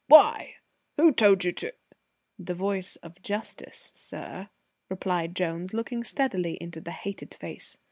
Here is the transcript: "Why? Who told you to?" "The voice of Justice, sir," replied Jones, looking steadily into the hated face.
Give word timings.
"Why? 0.07 0.55
Who 0.97 1.11
told 1.13 1.43
you 1.43 1.51
to?" 1.51 1.75
"The 2.39 2.55
voice 2.55 2.95
of 3.03 3.21
Justice, 3.21 3.91
sir," 3.93 4.49
replied 4.89 5.35
Jones, 5.35 5.75
looking 5.75 6.03
steadily 6.03 6.57
into 6.59 6.81
the 6.81 6.89
hated 6.89 7.35
face. 7.35 7.77